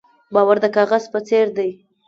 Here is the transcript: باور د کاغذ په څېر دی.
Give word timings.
باور 0.33 0.57
د 0.63 0.65
کاغذ 0.75 1.03
په 1.13 1.19
څېر 1.27 1.47
دی. 1.57 1.69